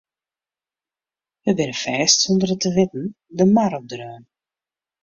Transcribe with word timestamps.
We 1.43 1.51
binne 1.57 1.77
fêst 1.83 2.17
sûnder 2.21 2.51
it 2.55 2.61
te 2.63 2.69
witten 2.75 3.05
de 3.37 3.43
mar 3.55 3.71
opdreaun. 3.77 4.23